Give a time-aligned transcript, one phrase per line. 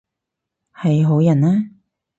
[0.73, 1.69] 係好人啊？